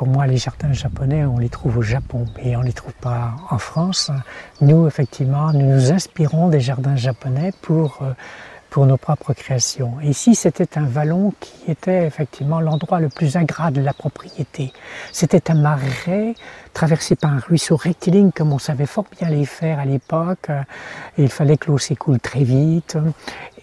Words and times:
pour 0.00 0.08
moi, 0.08 0.26
les 0.26 0.38
jardins 0.38 0.72
japonais, 0.72 1.26
on 1.26 1.36
les 1.36 1.50
trouve 1.50 1.76
au 1.76 1.82
Japon 1.82 2.24
et 2.42 2.56
on 2.56 2.60
ne 2.60 2.64
les 2.64 2.72
trouve 2.72 2.94
pas 2.94 3.34
en 3.50 3.58
France. 3.58 4.10
Nous, 4.62 4.86
effectivement, 4.86 5.52
nous 5.52 5.74
nous 5.74 5.92
inspirons 5.92 6.48
des 6.48 6.60
jardins 6.60 6.96
japonais 6.96 7.52
pour, 7.60 7.98
euh, 8.00 8.14
pour 8.70 8.86
nos 8.86 8.96
propres 8.96 9.34
créations. 9.34 10.00
ici, 10.00 10.34
c'était 10.34 10.78
un 10.78 10.86
vallon 10.86 11.34
qui 11.38 11.70
était 11.70 12.06
effectivement 12.06 12.60
l'endroit 12.60 12.98
le 12.98 13.10
plus 13.10 13.36
ingrat 13.36 13.70
de 13.70 13.82
la 13.82 13.92
propriété. 13.92 14.72
C'était 15.12 15.50
un 15.50 15.56
marais 15.56 16.34
traversé 16.72 17.14
par 17.14 17.34
un 17.34 17.38
ruisseau 17.38 17.76
rectiligne 17.76 18.30
comme 18.32 18.54
on 18.54 18.58
savait 18.58 18.86
fort 18.86 19.04
bien 19.18 19.28
les 19.28 19.44
faire 19.44 19.80
à 19.80 19.84
l'époque. 19.84 20.48
Il 21.18 21.28
fallait 21.28 21.58
que 21.58 21.70
l'eau 21.70 21.76
s'écoule 21.76 22.20
très 22.20 22.42
vite. 22.42 22.96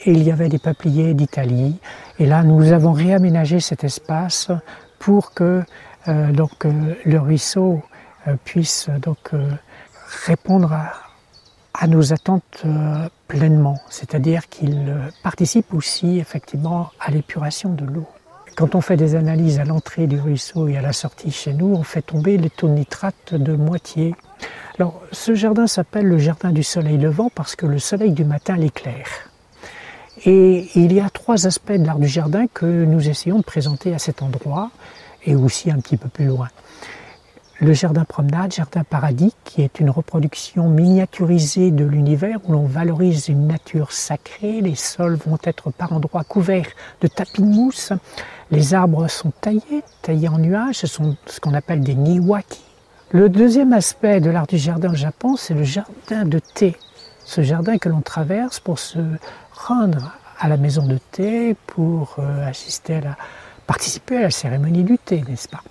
Et 0.06 0.12
il 0.12 0.22
y 0.22 0.32
avait 0.32 0.50
des 0.50 0.60
peupliers 0.60 1.16
d'Italie. 1.16 1.80
Et 2.20 2.28
là, 2.28 2.44
nous 2.44 2.74
avons 2.74 2.92
réaménagé 2.92 3.60
cet 3.60 3.84
espace 3.84 4.52
pour 5.00 5.34
que 5.34 5.64
donc 6.08 6.66
euh, 6.66 6.96
le 7.05 7.20
ruisseau 7.20 7.82
euh, 8.27 8.36
puisse 8.44 8.90
donc 9.02 9.31
répondre 10.26 10.73
à, 11.73 11.88
nos 11.88 12.12
attentes 12.12 12.66
pleinement, 13.27 13.77
c'est-à-dire 13.90 14.50
qu'il 14.50 14.95
participe 15.22 15.76
aussi 15.76 16.17
effectivement 16.17 16.90
à 17.00 17.12
l'épuration 17.12 17.72
de 17.72 17.86
l'eau. 17.86 18.08
Quand 18.55 18.73
on 18.73 18.81
fait 18.81 18.98
des 18.98 19.14
analyses 19.14 19.59
à 19.59 19.66
l'entrée 19.66 20.08
du 20.08 20.20
ruisseau 20.20 20.67
et 20.67 20.78
à 20.78 20.81
la 20.81 20.91
sortie 20.91 21.30
chez 21.30 21.54
nous, 21.54 21.76
on 21.76 21.84
fait 21.84 22.02
tomber 22.02 22.38
les 22.38 22.50
taux 22.50 22.67
de 22.67 22.73
nitrate 22.73 23.36
de 23.36 23.53
moitié. 23.53 24.16
Alors, 24.80 25.03
ce 25.12 25.36
jardin 25.36 25.67
s'appelle 25.67 26.08
le 26.08 26.17
jardin 26.17 26.52
du 26.52 26.64
soleil 26.64 26.98
levant 26.98 27.30
parce 27.36 27.55
que 27.55 27.67
le 27.67 27.78
soleil 27.78 28.12
du 28.12 28.26
matin 28.26 28.58
l'éclaire. 28.58 29.30
Et 30.26 30.67
il 30.76 30.94
y 30.94 30.99
a 30.99 31.09
trois 31.09 31.45
aspects 31.45 31.71
de 31.71 31.85
l'art 31.85 31.99
du 31.99 32.07
jardin 32.07 32.48
que 32.48 32.66
nous 32.66 33.08
essayons 33.08 33.38
de 33.38 33.44
présenter 33.44 33.94
à 33.94 33.99
cet 33.99 34.23
endroit 34.23 34.71
et 35.25 35.35
aussi 35.35 35.70
un 35.70 35.80
petit 35.80 35.98
peu 35.98 36.09
plus 36.09 36.25
loin. 36.25 36.48
Le 37.59 37.73
jardin 37.73 38.03
promenade, 38.03 38.53
jardin 38.53 38.84
paradis, 38.84 39.34
qui 39.44 39.63
est 39.63 39.80
une 39.80 39.89
reproduction 39.89 40.69
miniaturisée 40.69 41.72
de 41.72 41.86
l'univers 41.86 42.38
où 42.45 42.52
l'on 42.52 42.66
valorise 42.66 43.30
une 43.30 43.47
nature 43.47 43.92
sacrée. 43.92 44.61
Les 44.61 44.75
sols 44.75 45.16
vont 45.25 45.39
être 45.44 45.72
par 45.72 45.92
endroits 45.92 46.23
couverts 46.23 46.70
de 47.02 47.08
tapis 47.08 47.42
de 47.42 47.47
mousse. 47.47 47.94
Les 48.52 48.75
arbres 48.75 49.08
sont 49.08 49.31
taillés, 49.42 49.83
taillés 50.03 50.30
en 50.30 50.38
nuages. 50.38 50.75
Ce 50.75 50.88
sont 50.88 51.16
ce 51.25 51.39
qu'on 51.39 51.55
appelle 51.55 51.81
des 51.81 51.95
niwaki. 51.95 52.61
Le 53.09 53.27
deuxième 53.27 53.73
aspect 53.73 54.22
de 54.22 54.30
l'art 54.30 54.47
du 54.47 54.58
jardin 54.58 54.92
au 54.92 54.95
Japon, 54.95 55.36
c'est 55.36 55.53
le 55.55 55.64
jardin 55.64 56.25
de 56.25 56.39
thé. 56.39 56.75
Ce 57.28 57.42
jardin 57.42 57.78
que 57.78 57.89
l'on 57.89 58.00
traverse 58.00 58.61
pour 58.61 58.80
se 58.80 59.00
rendre 59.52 60.14
à 60.39 60.47
la 60.47 60.56
maison 60.56 60.88
de 60.88 60.97
thé, 60.97 61.58
pour 61.67 62.16
euh, 62.20 62.47
assister 62.47 62.95
à 62.95 63.02
la, 63.02 63.17
participer 63.67 64.16
à 64.16 64.22
la 64.22 64.31
cérémonie 64.31 64.86
du 64.86 64.97
thé, 64.97 65.25
n'est-ce 65.28 65.50
pas? 65.50 65.61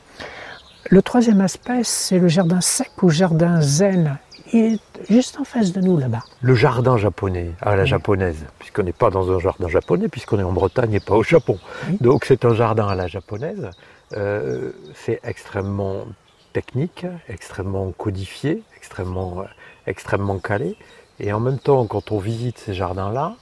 Le 0.90 1.00
troisième 1.00 1.40
aspect, 1.40 1.82
c'est 1.82 2.18
le 2.18 2.28
jardin 2.28 2.60
sec 2.60 2.90
ou 3.02 3.08
jardin 3.08 3.62
zen. 3.62 4.18
Il 4.52 4.74
est 4.74 4.80
juste 5.08 5.40
en 5.40 5.44
face 5.44 5.72
de 5.72 5.80
nous 5.80 5.96
là-bas. 5.96 6.24
Le 6.42 6.54
jardin 6.54 6.98
japonais, 6.98 7.52
à 7.62 7.74
la 7.74 7.86
japonaise, 7.86 8.44
puisqu'on 8.58 8.82
n'est 8.82 8.92
pas 8.92 9.08
dans 9.08 9.34
un 9.34 9.40
jardin 9.40 9.68
japonais, 9.68 10.08
puisqu'on 10.08 10.38
est 10.38 10.42
en 10.42 10.52
Bretagne 10.52 10.92
et 10.92 11.00
pas 11.00 11.14
au 11.14 11.22
Japon. 11.22 11.58
Donc 12.02 12.26
c'est 12.26 12.44
un 12.44 12.52
jardin 12.52 12.86
à 12.86 12.94
la 12.94 13.06
japonaise. 13.06 13.70
Euh, 14.12 14.72
c'est 14.94 15.20
extrêmement 15.24 16.04
technique, 16.52 17.06
extrêmement 17.30 17.90
codifié, 17.92 18.62
extrêmement, 18.76 19.44
extrêmement 19.86 20.38
calé. 20.38 20.76
Et 21.18 21.32
en 21.32 21.40
même 21.40 21.58
temps, 21.58 21.86
quand 21.86 22.12
on 22.12 22.18
visite 22.18 22.58
ces 22.58 22.74
jardins-là, 22.74 23.36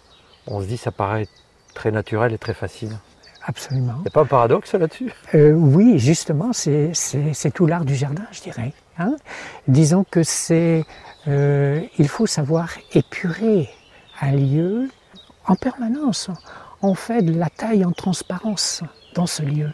on 0.47 0.61
se 0.61 0.67
dit 0.67 0.77
ça 0.77 0.91
paraît 0.92 1.28
très 1.75 1.91
naturel 1.91 2.33
et 2.33 2.39
très 2.39 2.55
facile. 2.55 2.97
Absolument. 3.47 3.94
Il 3.98 4.03
n'y 4.03 4.08
a 4.08 4.11
pas 4.11 4.22
un 4.22 4.27
paradoxe 4.27 4.72
là-dessus? 4.75 5.12
Euh, 5.34 5.53
Oui, 5.53 5.98
justement, 5.98 6.52
c'est 6.52 6.92
tout 7.52 7.67
l'art 7.67 7.84
du 7.84 7.95
jardin, 7.95 8.25
je 8.33 8.41
dirais. 8.41 8.72
Hein. 8.98 9.17
Disons 9.69 10.05
que 10.08 10.22
c'est, 10.22 10.84
euh, 11.28 11.83
il 11.98 12.08
faut 12.08 12.27
savoir 12.27 12.70
épurer 12.92 13.69
un 14.20 14.33
lieu 14.33 14.89
en 15.46 15.57
permanence. 15.57 16.30
On 16.80 16.95
fait 16.95 17.23
de 17.23 17.39
la 17.39 17.51
taille 17.51 17.84
en 17.84 17.92
transparence 17.92 18.83
dans 19.14 19.27
ce 19.27 19.42
lieu 19.42 19.70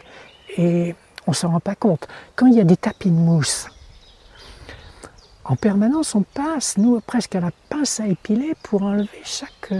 et 0.57 0.95
on 1.27 1.31
ne 1.31 1.35
s'en 1.35 1.51
rend 1.51 1.59
pas 1.59 1.75
compte. 1.75 2.07
Quand 2.35 2.47
il 2.47 2.55
y 2.55 2.59
a 2.61 2.65
des 2.65 2.77
tapis 2.77 3.09
de 3.09 3.15
mousse, 3.15 3.67
en 5.45 5.55
permanence, 5.55 6.13
on 6.15 6.23
passe, 6.23 6.77
nous, 6.77 6.99
presque 7.01 7.35
à 7.35 7.39
la 7.39 7.51
à 7.81 8.05
épiler 8.05 8.53
pour 8.61 8.83
enlever 8.83 9.21
chaque 9.23 9.73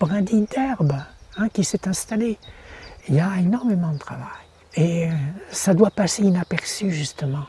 brindille 0.00 0.46
d'herbe 0.50 0.94
hein, 1.36 1.48
qui 1.50 1.62
s'est 1.62 1.86
installée 1.86 2.38
il 3.08 3.16
y 3.16 3.20
a 3.20 3.36
énormément 3.38 3.92
de 3.92 3.98
travail. 3.98 4.44
Et 4.76 5.08
euh, 5.08 5.12
ça 5.50 5.74
doit 5.74 5.90
passer 5.90 6.22
inaperçu 6.22 6.90
justement. 6.90 7.44